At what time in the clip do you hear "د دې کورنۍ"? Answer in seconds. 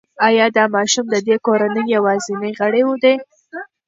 1.09-1.83